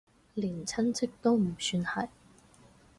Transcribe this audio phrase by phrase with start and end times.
[0.33, 2.09] 連親戚都唔算係